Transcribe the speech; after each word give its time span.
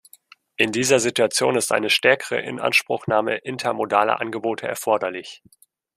In 0.57 0.71
dieser 0.71 0.99
Situation 0.99 1.55
ist 1.55 1.71
eine 1.71 1.91
stärkere 1.91 2.41
Inanspruchnahme 2.41 3.37
intermodaler 3.37 4.19
Angebote 4.19 4.67
erforderlich. 4.67 5.43